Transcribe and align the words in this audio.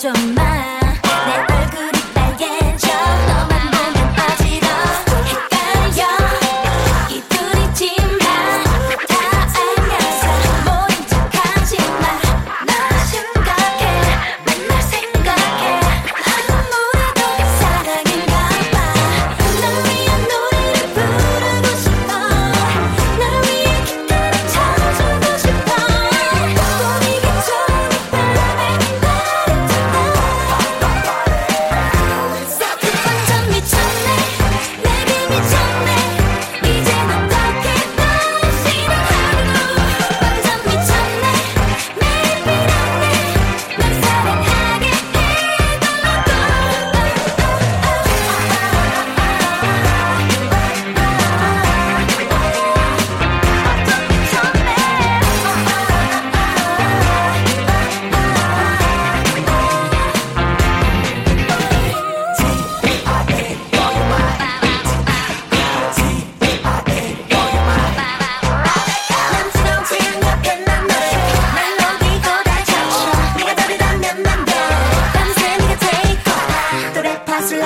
dramatic. 0.00 0.49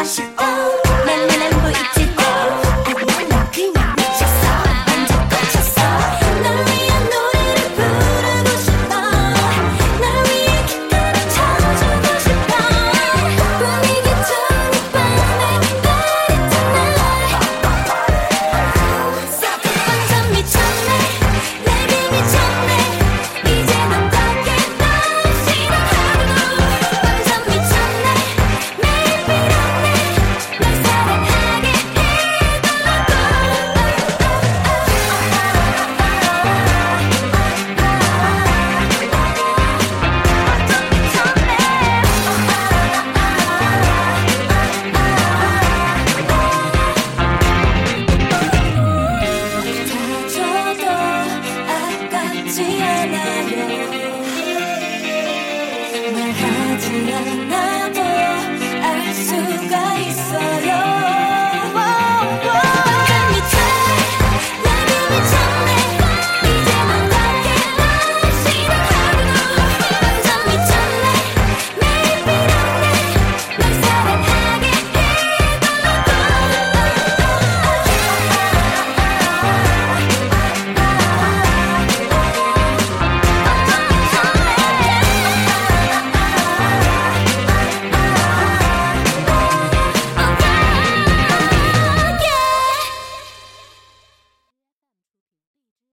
that. 0.05 0.44
않아요 52.83 53.85
말하지 56.13 57.13
않아도 57.13 58.01
알 58.83 59.15
수가 59.15 59.84